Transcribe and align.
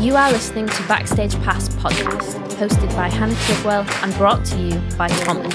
You 0.00 0.16
are 0.16 0.32
listening 0.32 0.66
to 0.66 0.88
Backstage 0.88 1.34
Pass 1.42 1.68
podcast, 1.68 2.34
hosted 2.52 2.88
by 2.96 3.10
Hannah 3.10 3.34
Trigwell 3.34 3.86
and 4.02 4.14
brought 4.14 4.46
to 4.46 4.56
you 4.56 4.80
by 4.96 5.10
Common. 5.24 5.50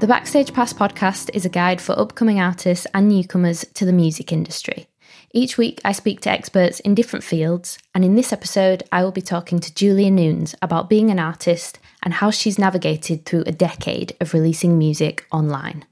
The 0.00 0.08
Backstage 0.08 0.52
Pass 0.52 0.72
podcast 0.72 1.30
is 1.32 1.46
a 1.46 1.48
guide 1.48 1.80
for 1.80 1.96
upcoming 1.96 2.40
artists 2.40 2.88
and 2.92 3.08
newcomers 3.08 3.64
to 3.74 3.84
the 3.84 3.92
music 3.92 4.32
industry. 4.32 4.88
Each 5.32 5.56
week, 5.56 5.80
I 5.84 5.92
speak 5.92 6.22
to 6.22 6.30
experts 6.30 6.80
in 6.80 6.96
different 6.96 7.24
fields, 7.24 7.78
and 7.94 8.04
in 8.04 8.16
this 8.16 8.32
episode, 8.32 8.82
I 8.90 9.04
will 9.04 9.12
be 9.12 9.22
talking 9.22 9.60
to 9.60 9.72
Julia 9.72 10.10
Nunes 10.10 10.56
about 10.60 10.90
being 10.90 11.08
an 11.12 11.20
artist 11.20 11.78
and 12.02 12.14
how 12.14 12.32
she's 12.32 12.58
navigated 12.58 13.24
through 13.24 13.44
a 13.46 13.52
decade 13.52 14.16
of 14.20 14.34
releasing 14.34 14.76
music 14.76 15.24
online. 15.30 15.84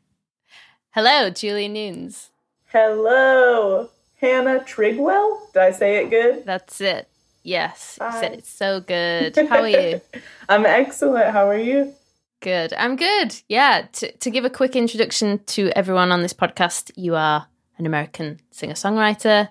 Hello, 0.90 1.30
Julia 1.30 1.68
Nunes. 1.68 2.30
Hello, 2.72 3.90
Hannah 4.16 4.58
Trigwell. 4.58 5.52
Did 5.52 5.62
I 5.62 5.70
say 5.70 6.04
it 6.04 6.10
good? 6.10 6.44
That's 6.44 6.80
it. 6.80 7.08
Yes, 7.42 7.98
you 8.00 8.12
said 8.12 8.32
it's 8.34 8.50
so 8.50 8.80
good. 8.80 9.36
How 9.36 9.62
are 9.62 9.68
you? 9.68 10.00
I'm 10.48 10.64
excellent. 10.64 11.32
How 11.32 11.48
are 11.48 11.58
you? 11.58 11.92
Good. 12.40 12.72
I'm 12.74 12.96
good. 12.96 13.34
Yeah. 13.48 13.86
To, 13.92 14.12
to 14.12 14.30
give 14.30 14.44
a 14.44 14.50
quick 14.50 14.76
introduction 14.76 15.40
to 15.46 15.70
everyone 15.76 16.12
on 16.12 16.22
this 16.22 16.32
podcast, 16.32 16.90
you 16.96 17.14
are 17.14 17.46
an 17.78 17.86
American 17.86 18.40
singer 18.50 18.74
songwriter. 18.74 19.48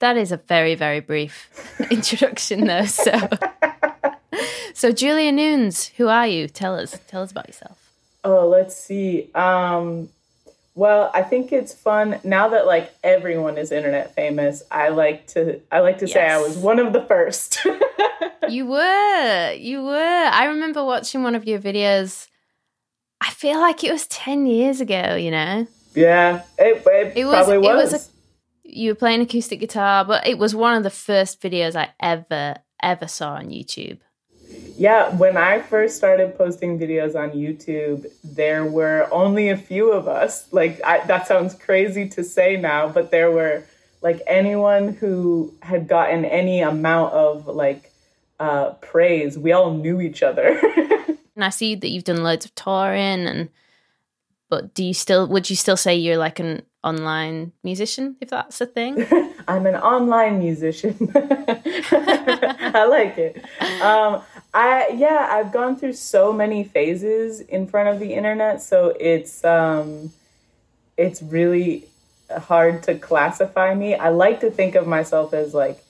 That 0.00 0.16
is 0.16 0.32
a 0.32 0.36
very, 0.36 0.74
very 0.74 1.00
brief 1.00 1.48
introduction, 1.90 2.66
though. 2.66 2.86
So, 2.86 3.28
so 4.74 4.92
Julia 4.92 5.30
Nunes, 5.30 5.88
who 5.96 6.08
are 6.08 6.26
you? 6.26 6.48
Tell 6.48 6.76
us. 6.76 6.98
Tell 7.06 7.22
us 7.22 7.30
about 7.30 7.46
yourself. 7.48 7.78
Oh, 8.24 8.48
let's 8.48 8.76
see. 8.76 9.30
Um, 9.34 10.08
well, 10.74 11.10
I 11.12 11.22
think 11.22 11.52
it's 11.52 11.74
fun 11.74 12.18
now 12.24 12.48
that 12.48 12.66
like 12.66 12.92
everyone 13.04 13.58
is 13.58 13.72
internet 13.72 14.14
famous. 14.14 14.62
I 14.70 14.88
like 14.88 15.26
to 15.28 15.60
I 15.70 15.80
like 15.80 15.98
to 15.98 16.06
yes. 16.06 16.14
say 16.14 16.26
I 16.26 16.38
was 16.38 16.56
one 16.56 16.78
of 16.78 16.92
the 16.92 17.02
first. 17.02 17.58
you 18.48 18.66
were. 18.66 19.52
You 19.52 19.82
were. 19.82 20.30
I 20.32 20.46
remember 20.46 20.84
watching 20.84 21.22
one 21.22 21.34
of 21.34 21.44
your 21.44 21.58
videos. 21.58 22.28
I 23.20 23.30
feel 23.30 23.60
like 23.60 23.84
it 23.84 23.92
was 23.92 24.06
10 24.08 24.46
years 24.46 24.80
ago, 24.80 25.14
you 25.14 25.30
know. 25.30 25.66
Yeah. 25.94 26.42
It, 26.58 26.82
it, 26.86 27.16
it 27.18 27.24
was, 27.26 27.34
probably 27.34 27.58
was. 27.58 27.92
It 27.92 27.96
was 27.96 28.08
a, 28.08 28.10
you 28.64 28.90
were 28.90 28.96
playing 28.96 29.20
acoustic 29.20 29.60
guitar, 29.60 30.04
but 30.04 30.26
it 30.26 30.38
was 30.38 30.54
one 30.54 30.74
of 30.74 30.82
the 30.82 30.90
first 30.90 31.40
videos 31.40 31.76
I 31.76 31.90
ever 32.00 32.56
ever 32.82 33.06
saw 33.06 33.34
on 33.34 33.50
YouTube. 33.50 34.00
Yeah, 34.82 35.14
when 35.14 35.36
I 35.36 35.60
first 35.60 35.96
started 35.96 36.36
posting 36.36 36.76
videos 36.76 37.14
on 37.14 37.30
YouTube, 37.30 38.10
there 38.24 38.64
were 38.64 39.06
only 39.12 39.48
a 39.48 39.56
few 39.56 39.92
of 39.92 40.08
us. 40.08 40.52
Like, 40.52 40.80
I, 40.84 41.06
that 41.06 41.28
sounds 41.28 41.54
crazy 41.54 42.08
to 42.08 42.24
say 42.24 42.56
now, 42.56 42.88
but 42.88 43.12
there 43.12 43.30
were 43.30 43.62
like 44.00 44.20
anyone 44.26 44.94
who 44.94 45.54
had 45.62 45.86
gotten 45.86 46.24
any 46.24 46.62
amount 46.62 47.12
of 47.12 47.46
like 47.46 47.92
uh, 48.40 48.70
praise. 48.80 49.38
We 49.38 49.52
all 49.52 49.72
knew 49.72 50.00
each 50.00 50.20
other. 50.20 50.48
and 51.36 51.44
I 51.44 51.50
see 51.50 51.76
that 51.76 51.88
you've 51.88 52.02
done 52.02 52.24
loads 52.24 52.44
of 52.44 52.52
touring, 52.56 53.28
and 53.28 53.50
but 54.50 54.74
do 54.74 54.82
you 54.82 54.94
still? 54.94 55.28
Would 55.28 55.48
you 55.48 55.54
still 55.54 55.76
say 55.76 55.94
you're 55.94 56.16
like 56.16 56.40
an 56.40 56.62
online 56.82 57.52
musician, 57.62 58.16
if 58.20 58.30
that's 58.30 58.60
a 58.60 58.66
thing? 58.66 59.06
I'm 59.48 59.66
an 59.66 59.76
online 59.76 60.38
musician. 60.38 60.96
I 61.14 62.86
like 62.88 63.18
it. 63.18 63.44
Um, 63.82 64.22
I 64.54 64.88
yeah, 64.94 65.28
I've 65.30 65.52
gone 65.52 65.76
through 65.76 65.94
so 65.94 66.32
many 66.32 66.64
phases 66.64 67.40
in 67.40 67.66
front 67.66 67.88
of 67.88 68.00
the 68.00 68.14
internet, 68.14 68.62
so 68.62 68.94
it's 68.98 69.44
um, 69.44 70.12
it's 70.96 71.22
really 71.22 71.86
hard 72.30 72.82
to 72.84 72.94
classify 72.96 73.74
me. 73.74 73.94
I 73.94 74.08
like 74.08 74.40
to 74.40 74.50
think 74.50 74.74
of 74.74 74.86
myself 74.86 75.32
as 75.32 75.54
like 75.54 75.82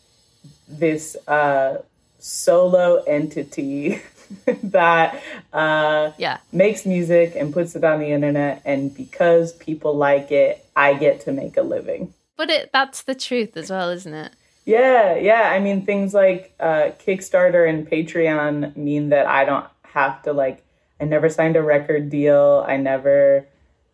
this 0.69 1.17
uh, 1.27 1.79
solo 2.19 3.03
entity 3.03 4.01
that 4.63 5.21
uh, 5.53 6.13
yeah 6.19 6.39
makes 6.53 6.87
music 6.87 7.35
and 7.37 7.53
puts 7.53 7.75
it 7.75 7.85
on 7.85 8.01
the 8.01 8.09
internet, 8.09 8.63
and 8.65 8.95
because 8.95 9.53
people 9.53 9.97
like 9.97 10.31
it, 10.31 10.65
I 10.77 10.95
get 10.95 11.23
to 11.23 11.33
make 11.33 11.57
a 11.57 11.63
living. 11.63 12.15
But 12.43 12.51
it 12.51 12.71
that's 12.73 13.03
the 13.03 13.15
truth 13.15 13.57
as 13.57 13.71
well, 13.71 13.91
isn't 13.91 14.13
it? 14.13 14.33
Yeah, 14.65 15.15
yeah. 15.15 15.43
I 15.43 15.61
mean, 15.61 15.87
things 15.87 16.13
like 16.13 16.53
uh, 16.59 16.91
Kickstarter 16.99 17.69
and 17.69 17.89
Patreon 17.89 18.75
mean 18.75 19.11
that 19.11 19.27
I 19.27 19.45
don't 19.45 19.67
have 19.85 20.21
to 20.25 20.33
like. 20.33 20.65
I 21.01 21.05
never 21.05 21.29
signed 21.29 21.55
a 21.55 21.63
record 21.63 22.11
deal. 22.11 22.65
I 22.67 22.79
never 22.79 23.47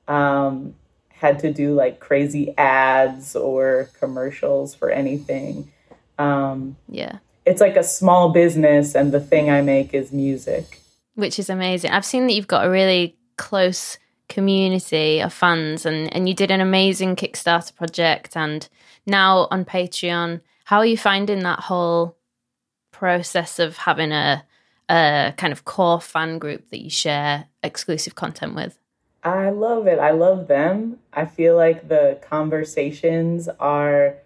um, 0.09 0.75
had 1.11 1.41
to 1.41 1.53
do 1.53 1.75
like 1.75 2.01
crazy 2.01 2.57
ads 2.57 3.37
or 3.37 3.91
commercials 4.01 4.75
for 4.75 4.89
anything. 4.89 5.71
Um, 6.19 6.79
yeah, 6.89 7.19
it's 7.45 7.61
like 7.61 7.77
a 7.77 7.85
small 7.85 8.31
business, 8.31 8.95
and 8.95 9.13
the 9.13 9.21
thing 9.21 9.51
I 9.51 9.61
make 9.61 9.93
is 9.93 10.11
music, 10.11 10.81
which 11.17 11.39
is 11.39 11.51
amazing. 11.51 11.91
I've 11.91 12.07
seen 12.07 12.27
that 12.29 12.33
you've 12.33 12.47
got 12.47 12.65
a 12.65 12.71
really 12.71 13.15
close 13.37 13.99
community 14.29 15.21
of 15.21 15.33
fans, 15.33 15.87
and 15.87 16.13
and 16.15 16.29
you 16.29 16.35
did 16.35 16.51
an 16.51 16.61
amazing 16.61 17.17
Kickstarter 17.17 17.75
project, 17.75 18.37
and 18.37 18.69
now 19.07 19.49
on 19.51 19.65
Patreon 19.65 20.41
how 20.69 20.81
are 20.81 20.87
you 20.87 20.99
finding 20.99 21.39
that 21.45 21.61
whole 21.61 22.15
process 22.93 23.59
of 23.59 23.79
having 23.79 24.13
a 24.13 24.45
a 24.91 25.33
kind 25.39 25.51
of 25.51 25.65
core 25.65 25.99
fan 25.99 26.39
group 26.39 26.69
that 26.69 26.83
you 26.83 26.91
share 26.91 27.47
exclusive 27.63 28.17
content 28.17 28.55
with? 28.55 28.79
I 29.25 29.49
love 29.49 29.87
it. 29.87 29.99
I 29.99 30.11
love 30.11 30.47
them. 30.47 30.99
I 31.15 31.25
feel 31.25 31.57
like 31.57 31.89
the 31.89 32.19
conversations 32.21 33.49
are 33.59 34.17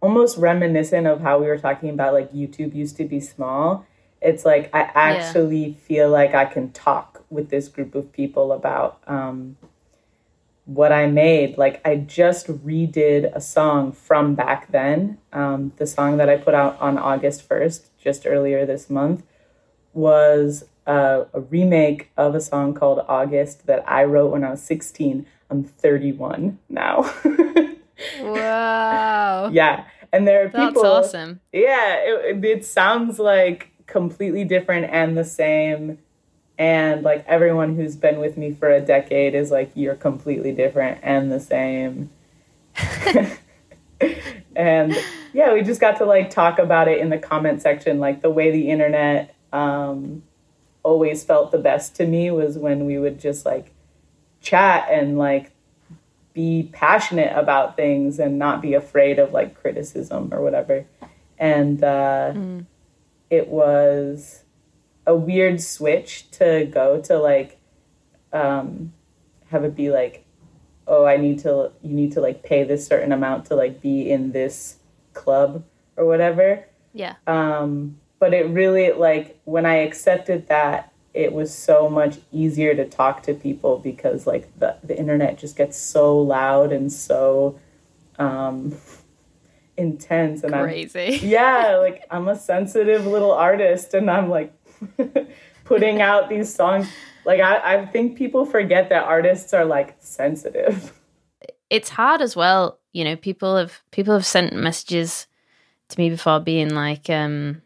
almost 0.00 0.36
reminiscent 0.36 1.06
of 1.06 1.20
how 1.20 1.38
we 1.38 1.46
were 1.46 1.58
talking 1.58 1.90
about 1.90 2.12
like 2.12 2.32
YouTube 2.32 2.74
used 2.74 2.96
to 2.96 3.04
be 3.04 3.20
small. 3.20 3.86
It's 4.20 4.44
like 4.44 4.70
I 4.74 4.90
actually 4.96 5.66
yeah. 5.66 5.74
feel 5.86 6.10
like 6.10 6.34
I 6.34 6.44
can 6.44 6.72
talk 6.72 7.13
with 7.34 7.50
this 7.50 7.68
group 7.68 7.94
of 7.94 8.12
people 8.12 8.52
about 8.52 9.00
um, 9.06 9.56
what 10.64 10.92
I 10.92 11.06
made. 11.06 11.58
Like 11.58 11.80
I 11.86 11.96
just 11.96 12.46
redid 12.46 13.34
a 13.34 13.40
song 13.40 13.92
from 13.92 14.34
back 14.34 14.70
then. 14.70 15.18
Um, 15.32 15.72
the 15.76 15.86
song 15.86 16.16
that 16.16 16.28
I 16.28 16.36
put 16.36 16.54
out 16.54 16.80
on 16.80 16.96
August 16.96 17.48
1st, 17.48 17.88
just 17.98 18.26
earlier 18.26 18.64
this 18.64 18.88
month, 18.88 19.22
was 19.92 20.64
a, 20.86 21.26
a 21.32 21.40
remake 21.40 22.10
of 22.16 22.34
a 22.34 22.40
song 22.40 22.74
called 22.74 23.04
August 23.08 23.66
that 23.66 23.84
I 23.88 24.04
wrote 24.04 24.32
when 24.32 24.44
I 24.44 24.50
was 24.50 24.62
16. 24.62 25.26
I'm 25.50 25.64
31 25.64 26.58
now. 26.68 27.12
wow. 28.20 29.48
Yeah. 29.52 29.84
And 30.12 30.28
there 30.28 30.44
are 30.44 30.48
people. 30.48 30.82
That's 30.82 31.08
awesome. 31.08 31.40
Yeah. 31.52 31.96
It, 31.96 32.44
it 32.44 32.64
sounds 32.64 33.18
like 33.18 33.72
completely 33.86 34.44
different 34.44 34.90
and 34.90 35.16
the 35.16 35.24
same 35.24 35.98
and 36.58 37.02
like 37.02 37.24
everyone 37.26 37.76
who's 37.76 37.96
been 37.96 38.20
with 38.20 38.36
me 38.36 38.52
for 38.52 38.70
a 38.70 38.80
decade 38.80 39.34
is 39.34 39.50
like 39.50 39.70
you're 39.74 39.94
completely 39.96 40.52
different 40.52 41.00
and 41.02 41.30
the 41.30 41.40
same. 41.40 42.10
And 44.56 44.96
yeah 45.32 45.52
we 45.52 45.62
just 45.62 45.80
got 45.80 45.98
to 45.98 46.04
like 46.04 46.30
talk 46.30 46.58
about 46.58 46.88
it 46.88 46.98
in 46.98 47.10
the 47.10 47.18
comment 47.18 47.62
section. 47.62 47.98
Like 47.98 48.22
the 48.22 48.30
way 48.30 48.50
the 48.50 48.70
internet 48.70 49.34
um, 49.52 50.22
always 50.82 51.24
felt 51.24 51.50
the 51.50 51.58
best 51.58 51.96
to 51.96 52.06
me 52.06 52.30
was 52.30 52.56
when 52.56 52.84
we 52.84 52.98
would 52.98 53.18
just 53.18 53.44
like 53.44 53.72
chat 54.40 54.88
and 54.90 55.18
like 55.18 55.50
be 56.34 56.68
passionate 56.72 57.36
about 57.36 57.76
things 57.76 58.18
and 58.18 58.38
not 58.38 58.60
be 58.60 58.74
afraid 58.74 59.18
of 59.18 59.32
like 59.32 59.54
criticism 59.54 60.32
or 60.32 60.42
whatever. 60.42 60.84
And 61.38 61.82
uh, 61.82 62.32
mm. 62.34 62.66
it 63.30 63.48
was 63.48 64.43
a 65.06 65.14
weird 65.14 65.60
switch 65.60 66.30
to 66.30 66.66
go 66.70 67.00
to 67.00 67.18
like 67.18 67.58
um 68.32 68.92
have 69.50 69.64
it 69.64 69.76
be 69.76 69.90
like 69.90 70.24
oh 70.86 71.04
i 71.04 71.16
need 71.16 71.38
to 71.38 71.70
you 71.82 71.92
need 71.92 72.12
to 72.12 72.20
like 72.20 72.42
pay 72.42 72.64
this 72.64 72.86
certain 72.86 73.12
amount 73.12 73.46
to 73.46 73.54
like 73.54 73.80
be 73.80 74.10
in 74.10 74.32
this 74.32 74.76
club 75.12 75.64
or 75.96 76.04
whatever. 76.04 76.64
Yeah. 76.92 77.14
Um 77.26 77.98
but 78.18 78.32
it 78.32 78.48
really 78.48 78.92
like 78.92 79.38
when 79.44 79.66
i 79.66 79.76
accepted 79.76 80.48
that 80.48 80.92
it 81.12 81.32
was 81.32 81.54
so 81.54 81.88
much 81.88 82.18
easier 82.32 82.74
to 82.74 82.84
talk 82.84 83.22
to 83.22 83.34
people 83.34 83.78
because 83.78 84.26
like 84.26 84.48
the, 84.58 84.76
the 84.82 84.98
internet 84.98 85.38
just 85.38 85.56
gets 85.56 85.76
so 85.76 86.18
loud 86.18 86.72
and 86.72 86.92
so 86.92 87.58
um 88.18 88.74
intense 89.76 90.44
and 90.44 90.52
crazy. 90.52 91.18
I'm, 91.20 91.28
yeah 91.28 91.76
like 91.80 92.04
i'm 92.10 92.28
a 92.28 92.36
sensitive 92.36 93.06
little 93.06 93.32
artist 93.32 93.92
and 93.92 94.08
i'm 94.10 94.30
like 94.30 94.54
putting 95.64 96.00
out 96.00 96.28
these 96.28 96.54
songs. 96.54 96.88
Like 97.24 97.40
I, 97.40 97.76
I 97.76 97.86
think 97.86 98.16
people 98.16 98.44
forget 98.44 98.88
that 98.90 99.04
artists 99.04 99.54
are 99.54 99.64
like 99.64 99.96
sensitive. 99.98 100.92
It's 101.70 101.88
hard 101.88 102.20
as 102.20 102.36
well. 102.36 102.78
You 102.92 103.04
know, 103.04 103.16
people 103.16 103.56
have 103.56 103.82
people 103.90 104.14
have 104.14 104.26
sent 104.26 104.52
messages 104.52 105.26
to 105.88 105.98
me 105.98 106.10
before 106.10 106.40
being 106.40 106.70
like, 106.70 107.08
um 107.10 107.62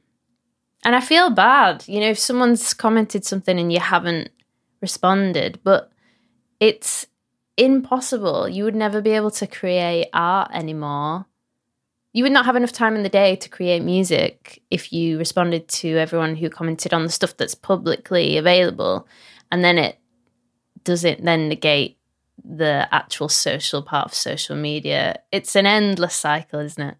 and 0.84 0.94
I 0.94 1.00
feel 1.00 1.30
bad, 1.30 1.84
you 1.88 2.00
know, 2.00 2.10
if 2.10 2.18
someone's 2.18 2.72
commented 2.72 3.24
something 3.24 3.58
and 3.58 3.72
you 3.72 3.80
haven't 3.80 4.30
responded, 4.80 5.58
but 5.64 5.90
it's 6.60 7.08
impossible. 7.56 8.48
You 8.48 8.64
would 8.64 8.76
never 8.76 9.00
be 9.00 9.10
able 9.10 9.32
to 9.32 9.46
create 9.46 10.08
art 10.12 10.50
anymore 10.54 11.26
you 12.12 12.22
would 12.22 12.32
not 12.32 12.46
have 12.46 12.56
enough 12.56 12.72
time 12.72 12.96
in 12.96 13.02
the 13.02 13.08
day 13.08 13.36
to 13.36 13.48
create 13.48 13.82
music 13.82 14.62
if 14.70 14.92
you 14.92 15.18
responded 15.18 15.68
to 15.68 15.96
everyone 15.98 16.36
who 16.36 16.48
commented 16.48 16.94
on 16.94 17.02
the 17.02 17.10
stuff 17.10 17.36
that's 17.36 17.54
publicly 17.54 18.38
available. 18.38 19.06
And 19.52 19.62
then 19.62 19.78
it 19.78 19.98
does 20.84 21.04
it 21.04 21.22
then 21.22 21.48
negate 21.48 21.98
the 22.42 22.88
actual 22.92 23.28
social 23.28 23.82
part 23.82 24.06
of 24.06 24.14
social 24.14 24.56
media. 24.56 25.20
It's 25.32 25.54
an 25.54 25.66
endless 25.66 26.14
cycle 26.14 26.60
isn't 26.60 26.82
it? 26.82 26.96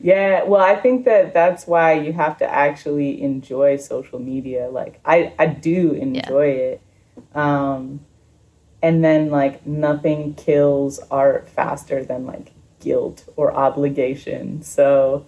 Yeah 0.00 0.44
well 0.44 0.62
i 0.62 0.76
think 0.76 1.06
that 1.06 1.34
that's 1.34 1.66
why 1.66 1.94
you 1.94 2.12
have 2.12 2.38
to 2.38 2.48
actually 2.48 3.22
enjoy 3.22 3.76
social 3.76 4.18
media. 4.18 4.68
Like 4.68 5.00
i 5.04 5.32
i 5.38 5.46
do 5.46 5.92
enjoy 5.92 6.46
yeah. 6.46 6.62
it. 6.62 6.82
Um 7.34 8.00
and 8.82 9.02
then 9.02 9.30
like 9.30 9.66
nothing 9.66 10.34
kills 10.34 11.00
art 11.10 11.48
faster 11.48 12.04
than 12.04 12.26
like 12.26 12.52
guilt 12.80 13.24
or 13.36 13.52
obligation. 13.52 14.62
So, 14.62 15.26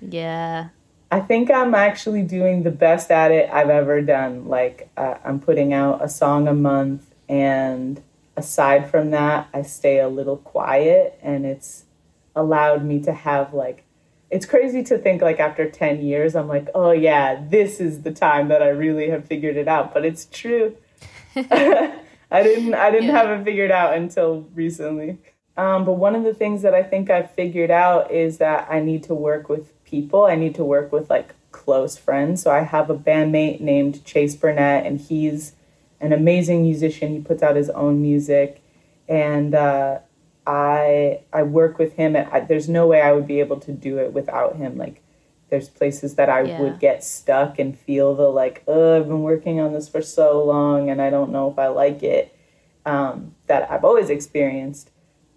yeah. 0.00 0.68
I 1.10 1.20
think 1.20 1.50
I'm 1.50 1.74
actually 1.74 2.22
doing 2.22 2.62
the 2.62 2.70
best 2.70 3.10
at 3.10 3.30
it 3.30 3.50
I've 3.52 3.68
ever 3.68 4.00
done. 4.00 4.48
Like, 4.48 4.88
uh, 4.96 5.16
I'm 5.24 5.40
putting 5.40 5.72
out 5.72 6.02
a 6.02 6.08
song 6.08 6.48
a 6.48 6.54
month, 6.54 7.14
and 7.28 8.02
aside 8.36 8.90
from 8.90 9.10
that, 9.10 9.48
I 9.52 9.62
stay 9.62 10.00
a 10.00 10.08
little 10.08 10.38
quiet, 10.38 11.18
and 11.22 11.44
it's 11.44 11.84
allowed 12.34 12.84
me 12.84 13.00
to 13.02 13.12
have 13.12 13.52
like, 13.52 13.84
it's 14.30 14.46
crazy 14.46 14.82
to 14.84 14.96
think 14.96 15.20
like 15.20 15.38
after 15.38 15.70
10 15.70 16.00
years, 16.00 16.34
I'm 16.34 16.48
like, 16.48 16.68
oh 16.74 16.92
yeah, 16.92 17.44
this 17.46 17.78
is 17.78 18.02
the 18.02 18.12
time 18.12 18.48
that 18.48 18.62
I 18.62 18.68
really 18.68 19.10
have 19.10 19.26
figured 19.26 19.56
it 19.56 19.68
out. 19.68 19.92
But 19.92 20.06
it's 20.06 20.24
true. 20.24 20.76
I 22.32 22.42
didn't 22.42 22.72
I 22.72 22.90
didn't 22.90 23.08
yeah. 23.08 23.22
have 23.22 23.40
it 23.40 23.44
figured 23.44 23.70
out 23.70 23.94
until 23.94 24.48
recently. 24.54 25.18
Um, 25.56 25.84
but 25.84 25.92
one 25.92 26.14
of 26.14 26.24
the 26.24 26.34
things 26.34 26.62
that 26.62 26.74
I 26.74 26.82
think 26.82 27.10
I've 27.10 27.30
figured 27.32 27.70
out 27.70 28.10
is 28.10 28.38
that 28.38 28.68
I 28.70 28.80
need 28.80 29.02
to 29.04 29.14
work 29.14 29.48
with 29.48 29.72
people. 29.84 30.24
I 30.24 30.34
need 30.34 30.54
to 30.54 30.64
work 30.64 30.92
with 30.92 31.10
like 31.10 31.34
close 31.52 31.98
friends. 31.98 32.42
So 32.42 32.50
I 32.50 32.60
have 32.60 32.88
a 32.88 32.96
bandmate 32.96 33.60
named 33.60 34.04
Chase 34.04 34.34
Burnett, 34.34 34.86
and 34.86 34.98
he's 34.98 35.52
an 36.00 36.12
amazing 36.12 36.62
musician. 36.62 37.12
He 37.12 37.20
puts 37.20 37.42
out 37.42 37.56
his 37.56 37.70
own 37.70 38.00
music, 38.00 38.62
and 39.08 39.54
uh, 39.54 39.98
I 40.46 41.20
I 41.32 41.42
work 41.42 41.78
with 41.78 41.94
him. 41.94 42.16
I, 42.16 42.40
there's 42.40 42.68
no 42.68 42.86
way 42.86 43.02
I 43.02 43.12
would 43.12 43.26
be 43.26 43.40
able 43.40 43.60
to 43.60 43.72
do 43.72 43.98
it 43.98 44.12
without 44.14 44.56
him. 44.56 44.78
Like 44.78 45.02
there's 45.50 45.68
places 45.68 46.14
that 46.14 46.30
I 46.30 46.42
yeah. 46.42 46.60
would 46.60 46.80
get 46.80 47.04
stuck 47.04 47.58
and 47.58 47.78
feel 47.78 48.14
the 48.14 48.30
like, 48.30 48.62
oh, 48.66 48.96
I've 48.96 49.06
been 49.06 49.22
working 49.22 49.60
on 49.60 49.74
this 49.74 49.86
for 49.86 50.00
so 50.00 50.42
long, 50.42 50.88
and 50.88 51.02
I 51.02 51.10
don't 51.10 51.30
know 51.30 51.50
if 51.50 51.58
I 51.58 51.68
like 51.68 52.02
it. 52.02 52.34
Um, 52.84 53.36
that 53.46 53.70
I've 53.70 53.84
always 53.84 54.10
experienced 54.10 54.90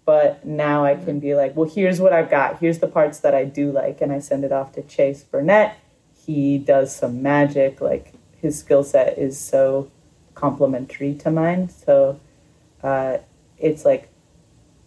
but 0.06 0.46
now 0.46 0.84
I 0.84 0.94
can 0.94 1.18
be 1.18 1.34
like, 1.34 1.56
well, 1.56 1.68
here's 1.68 2.00
what 2.00 2.12
I've 2.12 2.30
got. 2.30 2.60
Here's 2.60 2.78
the 2.78 2.86
parts 2.86 3.18
that 3.20 3.34
I 3.34 3.44
do 3.44 3.72
like. 3.72 4.00
And 4.00 4.12
I 4.12 4.20
send 4.20 4.44
it 4.44 4.52
off 4.52 4.72
to 4.72 4.82
Chase 4.82 5.24
Burnett. 5.24 5.76
He 6.24 6.58
does 6.58 6.94
some 6.94 7.22
magic. 7.22 7.80
Like 7.80 8.14
his 8.40 8.56
skill 8.58 8.84
set 8.84 9.18
is 9.18 9.38
so 9.38 9.90
complementary 10.34 11.12
to 11.14 11.30
mine. 11.32 11.68
So 11.68 12.20
uh, 12.84 13.18
it's 13.58 13.84
like 13.84 14.08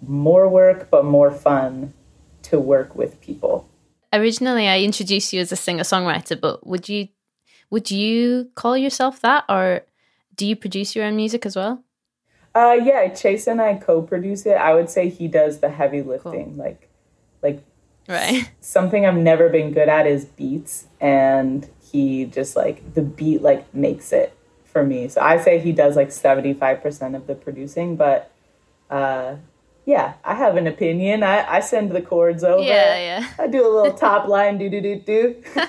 more 0.01 0.47
work, 0.47 0.89
but 0.89 1.03
more 1.03 1.31
fun 1.31 1.93
to 2.43 2.57
work 2.57 2.95
with 2.95 3.19
people. 3.19 3.67
Originally, 4.13 4.69
I 4.69 4.79
introduced 4.79 5.33
you 5.33 5.41
as 5.41 5.51
a 5.51 5.57
singer 5.57 5.83
songwriter, 5.83 6.39
but 6.39 6.65
would 6.65 6.87
you 6.87 7.09
would 7.69 7.91
you 7.91 8.49
call 8.55 8.75
yourself 8.75 9.19
that, 9.19 9.43
or 9.47 9.81
do 10.35 10.47
you 10.47 10.55
produce 10.55 10.95
your 10.95 11.05
own 11.05 11.15
music 11.15 11.45
as 11.45 11.55
well? 11.55 11.83
Uh, 12.55 12.77
yeah, 12.83 13.07
Chase 13.09 13.47
and 13.47 13.61
I 13.61 13.75
co-produce 13.75 14.45
it. 14.45 14.55
I 14.55 14.73
would 14.73 14.89
say 14.89 15.09
he 15.09 15.27
does 15.27 15.59
the 15.59 15.69
heavy 15.69 16.01
lifting, 16.01 16.55
cool. 16.55 16.63
like, 16.65 16.89
like, 17.41 17.63
right. 18.07 18.49
Something 18.59 19.05
I've 19.05 19.15
never 19.15 19.49
been 19.49 19.71
good 19.71 19.87
at 19.87 20.07
is 20.07 20.25
beats, 20.25 20.87
and 20.99 21.69
he 21.91 22.25
just 22.25 22.55
like 22.55 22.93
the 22.95 23.01
beat 23.01 23.41
like 23.41 23.73
makes 23.73 24.11
it 24.11 24.35
for 24.65 24.83
me. 24.83 25.07
So 25.07 25.21
I 25.21 25.37
say 25.37 25.59
he 25.59 25.71
does 25.71 25.95
like 25.95 26.11
seventy 26.11 26.53
five 26.53 26.81
percent 26.81 27.15
of 27.15 27.27
the 27.27 27.35
producing, 27.35 27.95
but 27.95 28.31
uh, 28.89 29.35
yeah, 29.85 30.13
I 30.23 30.35
have 30.35 30.55
an 30.55 30.67
opinion. 30.67 31.23
I, 31.23 31.55
I 31.55 31.59
send 31.59 31.91
the 31.91 32.01
chords 32.01 32.43
over. 32.43 32.63
Yeah, 32.63 32.97
yeah. 32.97 33.29
I 33.37 33.47
do 33.47 33.65
a 33.65 33.69
little 33.69 33.97
top 33.97 34.27
line, 34.27 34.57
do 34.57 34.69
do 34.69 34.81
do 34.81 34.95
do. 34.99 35.43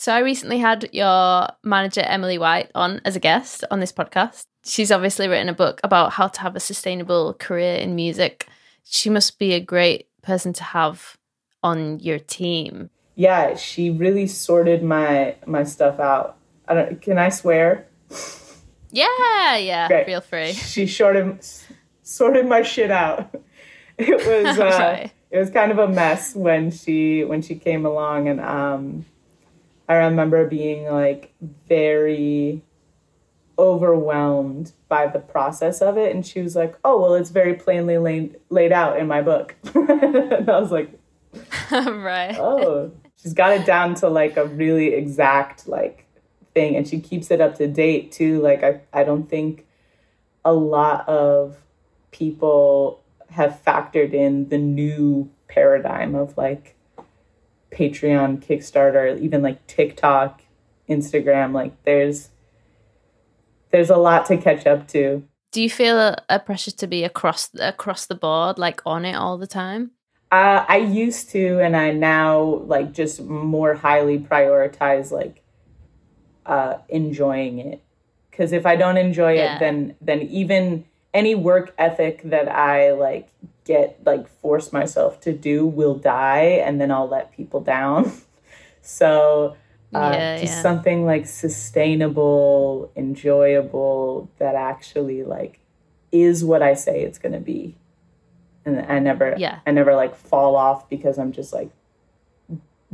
So 0.00 0.12
I 0.12 0.20
recently 0.20 0.58
had 0.58 0.88
your 0.92 1.48
manager 1.64 2.02
Emily 2.02 2.38
White 2.38 2.70
on 2.72 3.00
as 3.04 3.16
a 3.16 3.18
guest 3.18 3.64
on 3.68 3.80
this 3.80 3.90
podcast. 3.90 4.44
She's 4.64 4.92
obviously 4.92 5.26
written 5.26 5.48
a 5.48 5.52
book 5.52 5.80
about 5.82 6.12
how 6.12 6.28
to 6.28 6.40
have 6.40 6.54
a 6.54 6.60
sustainable 6.60 7.34
career 7.34 7.74
in 7.74 7.96
music. 7.96 8.46
She 8.84 9.10
must 9.10 9.40
be 9.40 9.54
a 9.54 9.60
great 9.60 10.06
person 10.22 10.52
to 10.52 10.62
have 10.62 11.16
on 11.64 11.98
your 11.98 12.20
team. 12.20 12.90
Yeah, 13.16 13.56
she 13.56 13.90
really 13.90 14.28
sorted 14.28 14.84
my 14.84 15.34
my 15.46 15.64
stuff 15.64 15.98
out. 15.98 16.36
I 16.68 16.74
don't 16.74 17.02
can 17.02 17.18
I 17.18 17.30
swear? 17.30 17.88
Yeah, 18.92 19.56
yeah, 19.56 19.88
Great. 19.88 20.06
feel 20.06 20.20
free. 20.20 20.52
She 20.52 20.86
sorted 20.86 21.44
sorted 22.04 22.46
my 22.46 22.62
shit 22.62 22.92
out. 22.92 23.34
It 23.98 24.16
was 24.16 24.58
uh, 24.60 24.64
right. 24.64 25.12
it 25.28 25.38
was 25.38 25.50
kind 25.50 25.72
of 25.72 25.78
a 25.80 25.88
mess 25.88 26.36
when 26.36 26.70
she 26.70 27.24
when 27.24 27.42
she 27.42 27.56
came 27.56 27.84
along 27.84 28.28
and 28.28 28.38
um 28.38 29.04
I 29.88 29.96
remember 29.96 30.46
being 30.46 30.84
like 30.86 31.32
very 31.68 32.62
overwhelmed 33.58 34.72
by 34.88 35.06
the 35.06 35.18
process 35.18 35.80
of 35.80 35.96
it. 35.96 36.14
And 36.14 36.24
she 36.24 36.40
was 36.40 36.54
like, 36.54 36.76
Oh, 36.84 37.00
well, 37.00 37.14
it's 37.14 37.30
very 37.30 37.54
plainly 37.54 37.98
laid, 37.98 38.36
laid 38.50 38.72
out 38.72 38.98
in 38.98 39.06
my 39.06 39.22
book. 39.22 39.56
and 39.74 40.48
I 40.48 40.60
was 40.60 40.70
like, 40.70 40.90
Right. 41.70 42.36
Oh, 42.38 42.92
she's 43.20 43.34
got 43.34 43.52
it 43.52 43.66
down 43.66 43.94
to 43.96 44.08
like 44.08 44.36
a 44.36 44.46
really 44.46 44.94
exact 44.94 45.66
like 45.66 46.06
thing. 46.54 46.76
And 46.76 46.86
she 46.86 47.00
keeps 47.00 47.30
it 47.30 47.40
up 47.40 47.56
to 47.56 47.66
date 47.66 48.12
too. 48.12 48.40
Like, 48.40 48.62
I, 48.62 48.80
I 48.92 49.04
don't 49.04 49.28
think 49.28 49.66
a 50.44 50.52
lot 50.52 51.08
of 51.08 51.56
people 52.10 53.02
have 53.30 53.60
factored 53.64 54.12
in 54.12 54.48
the 54.48 54.58
new 54.58 55.30
paradigm 55.48 56.14
of 56.14 56.36
like 56.36 56.77
Patreon, 57.78 58.44
Kickstarter, 58.44 59.20
even 59.20 59.40
like 59.42 59.64
TikTok, 59.66 60.42
Instagram. 60.88 61.52
Like 61.52 61.82
there's 61.84 62.30
there's 63.70 63.90
a 63.90 63.96
lot 63.96 64.26
to 64.26 64.36
catch 64.36 64.66
up 64.66 64.88
to. 64.88 65.22
Do 65.52 65.62
you 65.62 65.70
feel 65.70 65.98
a, 65.98 66.16
a 66.28 66.38
pressure 66.38 66.72
to 66.72 66.86
be 66.86 67.04
across 67.04 67.50
across 67.58 68.06
the 68.06 68.14
board, 68.14 68.58
like 68.58 68.80
on 68.84 69.04
it 69.04 69.14
all 69.14 69.38
the 69.38 69.46
time? 69.46 69.92
Uh, 70.30 70.64
I 70.68 70.78
used 70.78 71.30
to, 71.30 71.58
and 71.60 71.74
I 71.76 71.92
now 71.92 72.42
like 72.42 72.92
just 72.92 73.20
more 73.22 73.74
highly 73.74 74.18
prioritize 74.18 75.10
like 75.10 75.42
uh, 76.44 76.78
enjoying 76.88 77.60
it. 77.60 77.82
Because 78.30 78.52
if 78.52 78.66
I 78.66 78.76
don't 78.76 78.96
enjoy 78.96 79.34
yeah. 79.34 79.56
it, 79.56 79.60
then 79.60 79.94
then 80.00 80.22
even 80.22 80.84
any 81.14 81.34
work 81.34 81.74
ethic 81.78 82.22
that 82.24 82.48
I 82.48 82.92
like 82.92 83.28
get 83.68 84.00
like 84.04 84.26
force 84.40 84.72
myself 84.72 85.20
to 85.20 85.32
do 85.32 85.66
will 85.66 85.94
die 85.94 86.62
and 86.64 86.80
then 86.80 86.90
I'll 86.90 87.06
let 87.06 87.36
people 87.36 87.60
down. 87.60 88.10
so 88.82 89.56
uh, 89.94 90.10
yeah, 90.12 90.40
just 90.40 90.54
yeah. 90.54 90.62
something 90.62 91.04
like 91.04 91.26
sustainable, 91.26 92.90
enjoyable 92.96 94.30
that 94.38 94.54
actually 94.54 95.22
like 95.22 95.60
is 96.10 96.42
what 96.42 96.62
I 96.62 96.74
say 96.74 97.02
it's 97.02 97.18
going 97.18 97.34
to 97.34 97.40
be. 97.40 97.76
And 98.64 98.80
I 98.90 98.98
never 98.98 99.34
yeah. 99.38 99.60
I 99.66 99.70
never 99.70 99.94
like 99.94 100.16
fall 100.16 100.56
off 100.56 100.88
because 100.88 101.18
I'm 101.18 101.32
just 101.32 101.52
like 101.52 101.70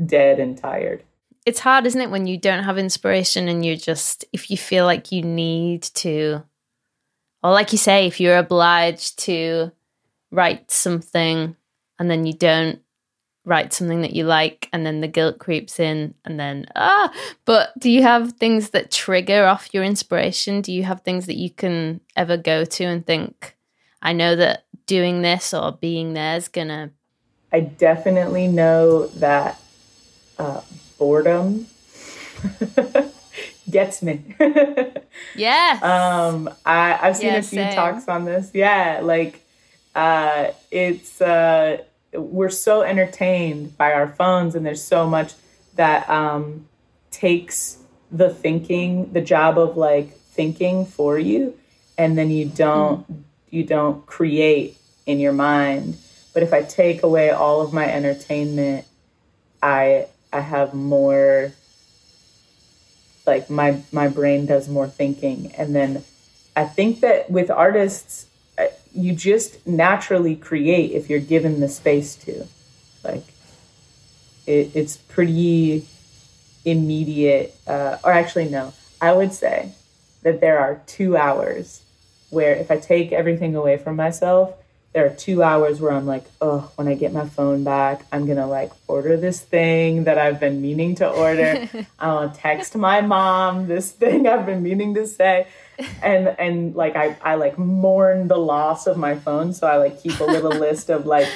dead 0.04 0.40
and 0.40 0.58
tired. 0.58 1.04
It's 1.46 1.60
hard, 1.60 1.86
isn't 1.86 2.00
it, 2.00 2.10
when 2.10 2.26
you 2.26 2.38
don't 2.38 2.64
have 2.64 2.78
inspiration 2.78 3.48
and 3.48 3.64
you 3.64 3.76
just 3.76 4.24
if 4.32 4.50
you 4.50 4.56
feel 4.56 4.86
like 4.86 5.12
you 5.12 5.22
need 5.22 5.82
to 5.82 6.42
or 7.44 7.52
like 7.52 7.70
you 7.70 7.78
say 7.78 8.06
if 8.06 8.18
you're 8.18 8.38
obliged 8.38 9.18
to 9.20 9.70
write 10.34 10.70
something 10.70 11.56
and 11.98 12.10
then 12.10 12.26
you 12.26 12.32
don't 12.32 12.80
write 13.46 13.72
something 13.74 14.00
that 14.00 14.14
you 14.14 14.24
like 14.24 14.68
and 14.72 14.86
then 14.86 15.00
the 15.02 15.08
guilt 15.08 15.38
creeps 15.38 15.78
in 15.78 16.14
and 16.24 16.40
then 16.40 16.66
ah 16.76 17.12
but 17.44 17.78
do 17.78 17.90
you 17.90 18.02
have 18.02 18.32
things 18.32 18.70
that 18.70 18.90
trigger 18.90 19.44
off 19.44 19.68
your 19.74 19.84
inspiration? 19.84 20.62
Do 20.62 20.72
you 20.72 20.82
have 20.84 21.02
things 21.02 21.26
that 21.26 21.36
you 21.36 21.50
can 21.50 22.00
ever 22.16 22.36
go 22.38 22.64
to 22.64 22.84
and 22.84 23.06
think 23.06 23.56
i 24.00 24.12
know 24.12 24.34
that 24.34 24.64
doing 24.86 25.22
this 25.22 25.52
or 25.52 25.72
being 25.72 26.14
there 26.14 26.36
is 26.36 26.48
gonna 26.48 26.90
i 27.52 27.60
definitely 27.60 28.48
know 28.48 29.06
that 29.08 29.60
uh, 30.38 30.60
boredom 30.98 31.66
gets 33.70 34.02
me. 34.02 34.22
Yeah 35.36 35.78
um 35.82 36.48
i 36.66 36.98
i've 37.00 37.16
seen 37.16 37.26
yeah, 37.26 37.36
a 37.36 37.42
few 37.42 37.58
same. 37.58 37.74
talks 37.74 38.08
on 38.08 38.24
this. 38.24 38.50
Yeah 38.52 39.00
like 39.02 39.43
uh, 39.94 40.52
it's 40.70 41.20
uh, 41.20 41.78
we're 42.12 42.50
so 42.50 42.82
entertained 42.82 43.76
by 43.76 43.92
our 43.92 44.08
phones, 44.08 44.54
and 44.54 44.64
there's 44.64 44.82
so 44.82 45.06
much 45.06 45.34
that 45.74 46.08
um, 46.08 46.66
takes 47.10 47.78
the 48.10 48.30
thinking, 48.30 49.12
the 49.12 49.20
job 49.20 49.58
of 49.58 49.76
like 49.76 50.16
thinking 50.16 50.86
for 50.86 51.18
you, 51.18 51.58
and 51.96 52.16
then 52.18 52.30
you 52.30 52.46
don't 52.46 53.10
mm. 53.10 53.22
you 53.50 53.64
don't 53.64 54.04
create 54.06 54.76
in 55.06 55.20
your 55.20 55.32
mind. 55.32 55.96
But 56.32 56.42
if 56.42 56.52
I 56.52 56.62
take 56.62 57.02
away 57.02 57.30
all 57.30 57.60
of 57.60 57.72
my 57.72 57.90
entertainment, 57.90 58.86
I 59.62 60.06
I 60.32 60.40
have 60.40 60.74
more 60.74 61.52
like 63.26 63.48
my 63.48 63.82
my 63.92 64.08
brain 64.08 64.46
does 64.46 64.68
more 64.68 64.88
thinking 64.88 65.52
and 65.56 65.74
then 65.74 66.04
I 66.56 66.64
think 66.64 67.00
that 67.00 67.30
with 67.30 67.50
artists 67.50 68.26
you 68.92 69.14
just 69.14 69.66
naturally 69.66 70.36
create 70.36 70.92
if 70.92 71.10
you're 71.10 71.20
given 71.20 71.60
the 71.60 71.68
space 71.68 72.14
to. 72.16 72.46
Like 73.02 73.24
it, 74.46 74.70
it's 74.74 74.96
pretty 74.96 75.86
immediate 76.64 77.54
uh, 77.66 77.98
or 78.02 78.10
actually 78.10 78.48
no 78.48 78.72
i 79.00 79.12
would 79.12 79.32
say 79.32 79.72
that 80.22 80.40
there 80.40 80.58
are 80.58 80.80
two 80.86 81.16
hours 81.16 81.82
where 82.30 82.54
if 82.54 82.70
i 82.70 82.76
take 82.76 83.12
everything 83.12 83.54
away 83.54 83.76
from 83.76 83.96
myself 83.96 84.54
there 84.94 85.04
are 85.04 85.10
two 85.10 85.42
hours 85.42 85.80
where 85.80 85.92
i'm 85.92 86.06
like 86.06 86.24
oh 86.40 86.70
when 86.76 86.88
i 86.88 86.94
get 86.94 87.12
my 87.12 87.26
phone 87.26 87.64
back 87.64 88.06
i'm 88.12 88.26
gonna 88.26 88.46
like 88.46 88.70
order 88.86 89.16
this 89.16 89.40
thing 89.40 90.04
that 90.04 90.16
i've 90.16 90.40
been 90.40 90.62
meaning 90.62 90.94
to 90.94 91.06
order. 91.06 91.68
I 91.98 92.12
want 92.12 92.34
to 92.34 92.40
text 92.40 92.76
my 92.76 93.00
mom 93.00 93.66
this 93.66 93.90
thing 93.90 94.26
i've 94.26 94.46
been 94.46 94.62
meaning 94.62 94.94
to 94.94 95.06
say. 95.06 95.48
And 96.02 96.28
and 96.38 96.76
like 96.76 96.94
I, 96.94 97.16
I 97.20 97.34
like 97.34 97.58
mourn 97.58 98.28
the 98.28 98.38
loss 98.38 98.86
of 98.86 98.96
my 98.96 99.16
phone. 99.16 99.52
So 99.52 99.66
i 99.66 99.76
like 99.76 100.00
keep 100.00 100.18
a 100.20 100.24
little 100.24 100.52
list 100.66 100.88
of 100.88 101.04
like 101.04 101.28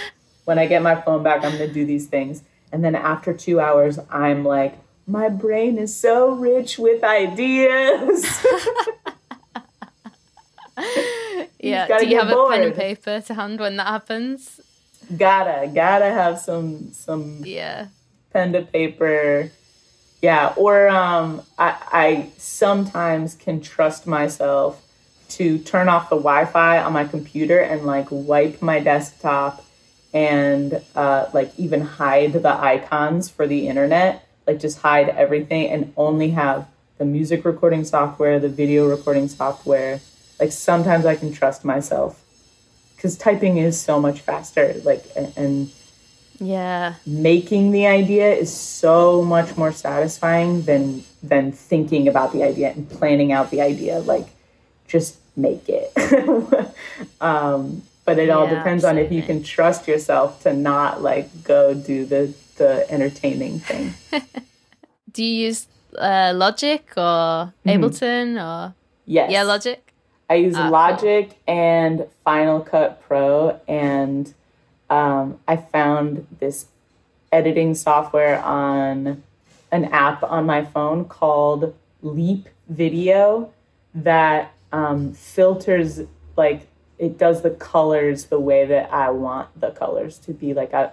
when 0.44 0.58
i 0.58 0.66
get 0.66 0.80
my 0.80 0.94
phone 1.00 1.22
back 1.24 1.44
i'm 1.44 1.52
gonna 1.52 1.66
do 1.66 1.84
these 1.84 2.06
things. 2.06 2.42
And 2.70 2.84
then 2.84 2.94
after 2.94 3.34
two 3.34 3.60
hours 3.60 3.98
i'm 4.08 4.44
like 4.44 4.78
my 5.06 5.28
brain 5.28 5.78
is 5.78 5.98
so 5.98 6.30
rich 6.30 6.78
with 6.78 7.02
ideas. 7.02 8.24
yeah. 11.58 11.98
Do 11.98 12.06
you 12.06 12.18
have 12.18 12.30
bored. 12.30 12.54
a 12.54 12.56
pen 12.56 12.66
and 12.66 12.74
paper 12.74 13.20
to 13.20 13.34
hand 13.34 13.60
when 13.60 13.76
that 13.76 13.86
happens? 13.86 14.60
Gotta, 15.16 15.68
gotta 15.68 16.06
have 16.06 16.38
some 16.38 16.92
some 16.92 17.42
yeah 17.44 17.88
pen 18.32 18.52
to 18.52 18.62
paper. 18.62 19.50
Yeah, 20.20 20.52
or 20.56 20.88
um, 20.88 21.42
I, 21.58 21.76
I 21.92 22.30
sometimes 22.38 23.36
can 23.36 23.60
trust 23.60 24.06
myself 24.06 24.84
to 25.30 25.58
turn 25.58 25.88
off 25.88 26.10
the 26.10 26.16
Wi-Fi 26.16 26.82
on 26.82 26.92
my 26.92 27.04
computer 27.04 27.60
and 27.60 27.86
like 27.86 28.08
wipe 28.10 28.60
my 28.60 28.80
desktop 28.80 29.64
and 30.12 30.82
uh, 30.96 31.26
like 31.32 31.52
even 31.56 31.82
hide 31.82 32.32
the 32.32 32.52
icons 32.52 33.28
for 33.28 33.46
the 33.46 33.68
internet 33.68 34.28
like 34.48 34.58
just 34.58 34.78
hide 34.78 35.10
everything 35.10 35.68
and 35.68 35.92
only 35.96 36.30
have 36.30 36.66
the 36.96 37.04
music 37.04 37.44
recording 37.44 37.84
software, 37.84 38.40
the 38.40 38.48
video 38.48 38.88
recording 38.88 39.28
software. 39.28 40.00
Like 40.40 40.52
sometimes 40.52 41.04
I 41.06 41.16
can 41.16 41.32
trust 41.32 41.64
myself 41.64 42.22
because 42.96 43.16
typing 43.16 43.58
is 43.58 43.80
so 43.80 44.00
much 44.00 44.20
faster. 44.20 44.74
Like 44.84 45.04
and 45.36 45.70
yeah, 46.40 46.94
making 47.06 47.72
the 47.72 47.86
idea 47.86 48.32
is 48.32 48.54
so 48.54 49.22
much 49.24 49.56
more 49.56 49.72
satisfying 49.72 50.62
than 50.62 51.04
than 51.22 51.52
thinking 51.52 52.08
about 52.08 52.32
the 52.32 52.44
idea 52.44 52.70
and 52.70 52.88
planning 52.88 53.32
out 53.32 53.50
the 53.50 53.60
idea. 53.60 53.98
Like 53.98 54.28
just 54.86 55.18
make 55.36 55.68
it. 55.68 55.92
um, 57.20 57.82
but 58.04 58.18
it 58.18 58.30
all 58.30 58.48
yeah, 58.48 58.54
depends 58.54 58.84
absolutely. 58.84 59.00
on 59.00 59.06
if 59.06 59.12
you 59.12 59.22
can 59.22 59.42
trust 59.42 59.86
yourself 59.86 60.42
to 60.42 60.54
not 60.54 61.02
like 61.02 61.44
go 61.44 61.74
do 61.74 62.04
the 62.04 62.32
the 62.56 62.90
entertaining 62.90 63.60
thing. 63.60 63.94
Do 65.12 65.24
you 65.24 65.46
use 65.46 65.66
uh, 65.96 66.32
Logic 66.34 66.84
or 66.96 67.02
mm-hmm. 67.02 67.68
Ableton 67.68 68.36
or 68.36 68.74
yes? 69.06 69.30
Yeah, 69.30 69.42
Logic. 69.42 69.87
I 70.28 70.34
use 70.34 70.54
ah, 70.56 70.68
Logic 70.68 71.28
cool. 71.28 71.54
and 71.54 72.06
Final 72.24 72.60
Cut 72.60 73.02
Pro, 73.02 73.60
and 73.66 74.32
um, 74.90 75.38
I 75.48 75.56
found 75.56 76.26
this 76.38 76.66
editing 77.32 77.74
software 77.74 78.42
on 78.42 79.22
an 79.70 79.84
app 79.86 80.22
on 80.22 80.46
my 80.46 80.64
phone 80.64 81.04
called 81.04 81.74
Leap 82.02 82.48
Video 82.68 83.52
that 83.94 84.52
um, 84.72 85.12
filters 85.14 86.00
like 86.36 86.66
it 86.98 87.16
does 87.16 87.42
the 87.42 87.50
colors 87.50 88.26
the 88.26 88.40
way 88.40 88.64
that 88.66 88.92
I 88.92 89.10
want 89.10 89.58
the 89.58 89.70
colors 89.70 90.18
to 90.18 90.32
be. 90.32 90.52
Like 90.52 90.74
I, 90.74 90.90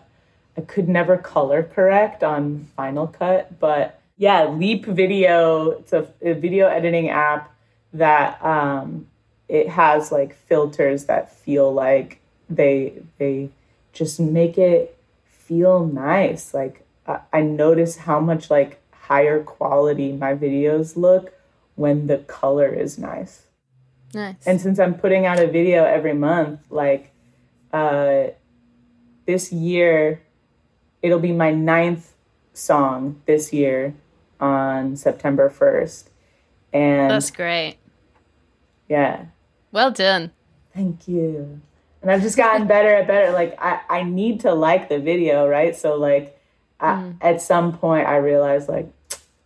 I 0.58 0.62
could 0.62 0.88
never 0.88 1.18
color 1.18 1.64
correct 1.64 2.24
on 2.24 2.68
Final 2.76 3.08
Cut, 3.08 3.60
but 3.60 4.00
yeah, 4.18 4.48
Leap 4.48 4.86
Video. 4.86 5.72
It's 5.72 5.94
a, 5.94 6.08
a 6.22 6.34
video 6.34 6.68
editing 6.68 7.10
app 7.10 7.54
that 7.94 8.44
um, 8.44 9.08
it 9.48 9.70
has 9.70 10.12
like 10.12 10.36
filters 10.36 11.06
that 11.06 11.32
feel 11.32 11.74
like 11.74 12.20
they 12.50 12.94
they 13.18 13.50
just 13.94 14.20
make 14.20 14.58
it 14.58 14.98
feel 15.28 15.86
nice. 15.86 16.54
Like 16.54 16.86
I, 17.08 17.20
I 17.32 17.42
notice 17.42 17.98
how 17.98 18.20
much 18.20 18.50
like 18.50 18.82
higher 18.92 19.44
quality 19.44 20.12
my 20.12 20.34
videos 20.34 20.96
look 20.96 21.34
when 21.76 22.08
the 22.08 22.20
color 22.20 22.68
is 22.68 22.98
nice. 22.98 23.44
Nice. 24.14 24.36
And 24.46 24.62
since 24.62 24.80
I'm 24.80 24.96
putting 24.96 25.26
out 25.26 25.40
a 25.40 25.48
video 25.48 25.84
every 25.84 26.14
month, 26.14 26.62
like 26.70 27.12
uh, 27.74 28.28
this 29.26 29.52
year 29.52 30.22
it'll 31.02 31.20
be 31.20 31.32
my 31.32 31.52
ninth 31.52 32.14
song 32.54 33.22
this 33.26 33.54
year 33.54 33.94
on 34.40 34.96
September 34.96 35.50
1st. 35.50 36.06
And 36.74 37.12
that's 37.12 37.32
great. 37.32 37.78
Yeah. 38.90 39.26
Well 39.76 39.92
done. 39.92 40.32
Thank 40.74 41.06
you. 41.06 41.60
And 42.02 42.10
I've 42.10 42.22
just 42.22 42.38
gotten 42.38 42.66
better 42.66 42.94
and 42.94 43.06
better. 43.06 43.34
Like 43.34 43.62
I, 43.62 43.82
I 43.90 44.04
need 44.04 44.40
to 44.40 44.54
like 44.54 44.88
the 44.88 45.00
video, 45.00 45.46
right? 45.50 45.76
So 45.76 45.96
like 45.96 46.40
mm. 46.80 47.18
I, 47.22 47.28
at 47.28 47.42
some 47.42 47.78
point 47.78 48.08
I 48.08 48.16
realized 48.16 48.70
like 48.70 48.90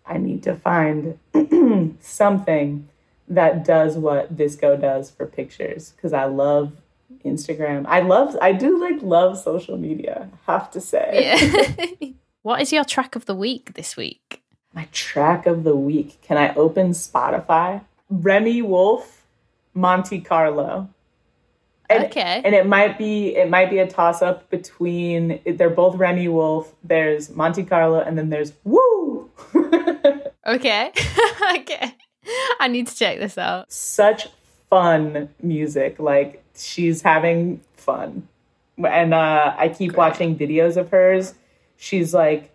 I 0.05 0.19
need 0.19 0.43
to 0.43 0.53
find 0.53 1.17
something 1.99 2.87
that 3.27 3.65
does 3.65 3.97
what 3.97 4.37
VSCO 4.37 4.79
does 4.79 5.09
for 5.09 5.25
pictures 5.25 5.93
because 5.95 6.13
I 6.13 6.25
love 6.25 6.73
Instagram. 7.25 7.87
I 7.87 8.01
love 8.01 8.37
I 8.39 8.51
do 8.51 8.79
like 8.79 9.01
love 9.01 9.35
social 9.35 9.79
media, 9.79 10.29
have 10.45 10.69
to 10.71 10.79
say. 10.79 11.09
Yeah. 11.23 12.09
what 12.43 12.61
is 12.61 12.71
your 12.71 12.83
track 12.83 13.15
of 13.15 13.25
the 13.25 13.33
week 13.33 13.73
this 13.73 13.97
week? 13.97 14.43
My 14.75 14.87
track 14.91 15.47
of 15.47 15.63
the 15.63 15.75
week. 15.75 16.21
Can 16.21 16.37
I 16.37 16.53
open 16.53 16.91
Spotify? 16.91 17.81
Remi 18.11 18.61
Wolf, 18.61 19.18
Monte 19.73 20.21
Carlo. 20.21 20.89
And, 21.89 22.05
okay. 22.05 22.41
And 22.45 22.53
it 22.53 22.67
might 22.67 22.97
be 22.97 23.35
it 23.35 23.49
might 23.49 23.69
be 23.69 23.79
a 23.79 23.87
toss 23.87 24.21
up 24.21 24.49
between 24.49 25.39
they're 25.45 25.69
both 25.69 25.95
Remi 25.95 26.27
Wolf. 26.27 26.73
There's 26.83 27.29
Monte 27.31 27.63
Carlo 27.63 27.99
and 27.99 28.17
then 28.17 28.29
there's 28.29 28.53
Woo. 28.63 29.29
okay. 30.47 30.91
okay. 31.55 31.95
I 32.59 32.67
need 32.67 32.87
to 32.87 32.95
check 32.95 33.19
this 33.19 33.37
out. 33.37 33.71
Such 33.71 34.27
fun 34.69 35.29
music. 35.41 35.99
Like 35.99 36.43
she's 36.55 37.01
having 37.01 37.61
fun. 37.73 38.27
And 38.77 39.13
uh, 39.13 39.55
I 39.57 39.69
keep 39.69 39.89
Great. 39.89 39.97
watching 39.97 40.37
videos 40.37 40.77
of 40.77 40.91
hers. 40.91 41.33
She's 41.75 42.13
like 42.13 42.53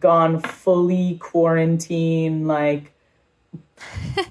gone 0.00 0.40
fully 0.40 1.16
quarantine, 1.18 2.46
like, 2.46 2.92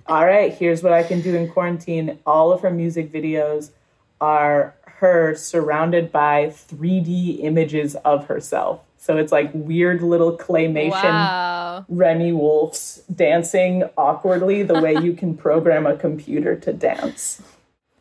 all 0.08 0.26
right, 0.26 0.54
here's 0.54 0.84
what 0.84 0.94
I 0.94 1.04
can 1.04 1.22
do 1.22 1.36
in 1.36 1.50
quarantine. 1.50 2.20
All 2.26 2.52
of 2.52 2.62
her 2.62 2.72
music 2.72 3.12
videos 3.12 3.72
are 4.20 4.76
her 4.86 5.36
surrounded 5.36 6.12
by 6.12 6.48
3D 6.48 7.44
images 7.44 7.96
of 8.04 8.28
herself. 8.28 8.82
So 8.98 9.18
it's 9.18 9.32
like 9.32 9.52
weird 9.54 10.02
little 10.02 10.36
claymation 10.38 10.92
wow. 10.92 11.86
Remi 11.88 12.34
Wolf's 12.34 13.02
dancing 13.14 13.84
awkwardly 13.96 14.64
the 14.64 14.82
way 14.82 14.96
you 14.96 15.14
can 15.14 15.38
program 15.38 15.86
a 15.86 15.96
computer 15.96 16.56
to 16.56 16.74
dance. 16.74 17.42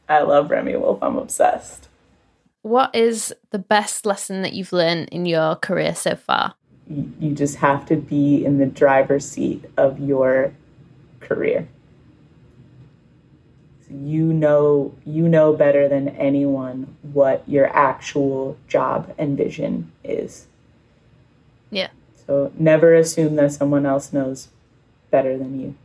I 0.08 0.22
love 0.22 0.50
Remi 0.50 0.76
Wolf. 0.76 0.98
I'm 1.02 1.16
obsessed. 1.16 1.88
What 2.62 2.94
is 2.94 3.32
the 3.50 3.58
best 3.58 4.06
lesson 4.06 4.42
that 4.42 4.54
you've 4.54 4.72
learned 4.72 5.10
in 5.10 5.26
your 5.26 5.56
career 5.56 5.94
so 5.94 6.16
far? 6.16 6.54
You 6.88 7.34
just 7.34 7.56
have 7.56 7.86
to 7.86 7.96
be 7.96 8.44
in 8.44 8.58
the 8.58 8.66
driver's 8.66 9.28
seat 9.28 9.64
of 9.76 10.00
your 10.00 10.52
career. 11.20 11.68
You 13.88 14.32
know, 14.32 14.94
you 15.04 15.28
know 15.28 15.52
better 15.52 15.88
than 15.88 16.08
anyone 16.08 16.96
what 17.02 17.44
your 17.46 17.66
actual 17.68 18.56
job 18.66 19.14
and 19.16 19.36
vision 19.36 19.92
is. 20.02 20.46
Yeah. 21.70 21.90
So 22.26 22.52
never 22.58 22.94
assume 22.94 23.36
that 23.36 23.52
someone 23.52 23.86
else 23.86 24.12
knows 24.12 24.48
better 25.10 25.38
than 25.38 25.60
you. 25.60 25.76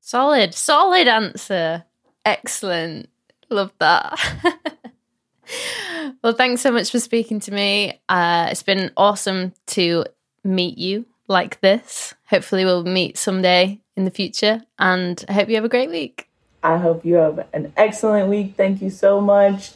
Solid, 0.00 0.52
solid 0.52 1.08
answer. 1.08 1.84
Excellent. 2.24 3.08
Love 3.48 3.72
that. 3.78 4.18
well, 6.22 6.34
thanks 6.34 6.60
so 6.60 6.70
much 6.70 6.90
for 6.90 7.00
speaking 7.00 7.40
to 7.40 7.52
me. 7.52 8.00
Uh, 8.08 8.48
it's 8.50 8.62
been 8.62 8.90
awesome 8.96 9.52
to 9.68 10.04
meet 10.44 10.76
you 10.76 11.06
like 11.28 11.60
this. 11.60 12.14
Hopefully, 12.26 12.64
we'll 12.64 12.84
meet 12.84 13.18
someday 13.18 13.80
in 13.96 14.04
the 14.04 14.10
future. 14.10 14.62
And 14.78 15.24
I 15.28 15.32
hope 15.32 15.48
you 15.48 15.54
have 15.56 15.64
a 15.64 15.68
great 15.68 15.90
week. 15.90 16.28
I 16.62 16.76
hope 16.76 17.04
you 17.04 17.14
have 17.16 17.46
an 17.52 17.72
excellent 17.76 18.28
week. 18.28 18.54
Thank 18.56 18.80
you 18.82 18.90
so 18.90 19.20
much. 19.20 19.72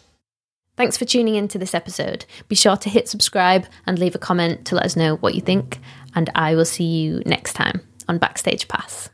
Thanks 0.76 0.96
for 0.96 1.06
tuning 1.06 1.36
in 1.36 1.48
to 1.48 1.58
this 1.58 1.74
episode. 1.74 2.26
Be 2.48 2.54
sure 2.54 2.76
to 2.76 2.90
hit 2.90 3.08
subscribe 3.08 3.66
and 3.86 3.98
leave 3.98 4.14
a 4.14 4.18
comment 4.18 4.66
to 4.66 4.74
let 4.74 4.84
us 4.84 4.94
know 4.94 5.16
what 5.16 5.34
you 5.34 5.40
think, 5.40 5.78
and 6.14 6.28
I 6.34 6.54
will 6.54 6.66
see 6.66 6.84
you 6.84 7.22
next 7.24 7.54
time 7.54 7.80
on 8.08 8.18
Backstage 8.18 8.68
Pass. 8.68 9.08